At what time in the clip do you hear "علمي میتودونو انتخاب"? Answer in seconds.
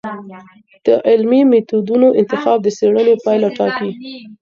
1.07-2.57